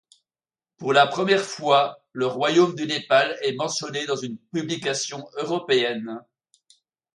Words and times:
Pour 0.77 0.93
la 0.93 1.05
première 1.05 1.43
fois 1.43 2.03
le 2.11 2.25
royaume 2.25 2.73
du 2.73 2.87
Népal 2.87 3.37
est 3.43 3.53
mentionné 3.53 4.07
dans 4.07 4.15
une 4.15 4.39
publication 4.51 5.29
européenne. 5.37 6.21